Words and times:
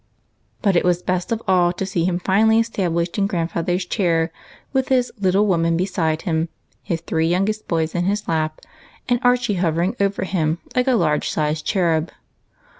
But 0.63 0.75
it 0.75 0.83
was 0.83 1.03
best 1.03 1.31
of 1.31 1.43
all 1.47 1.71
to 1.73 1.85
see 1.85 2.05
him 2.05 2.17
finally 2.17 2.57
established 2.57 3.19
in 3.19 3.27
grandfather's 3.27 3.85
chair, 3.85 4.31
with 4.73 4.87
his" 4.89 5.11
little 5.21 5.45
woman" 5.45 5.77
beside 5.77 6.23
him, 6.23 6.49
his 6.81 7.01
three 7.01 7.27
youngest 7.27 7.67
boys 7.67 7.93
in 7.93 8.05
his 8.05 8.27
lap, 8.27 8.61
and 9.07 9.19
Archie 9.21 9.57
hovering 9.61 9.95
over 9.99 10.23
him 10.23 10.57
like 10.75 10.87
a 10.87 10.93
large 10.93 11.27
UNDER 11.27 11.35
THE 11.35 11.51
MISTLETOE. 11.51 11.53
233 11.53 11.55
sized 11.55 11.65
cherub. 11.67 12.11